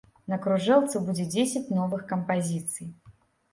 [0.31, 2.93] На кружэлцы будзе дзесяць новых кампазіцый.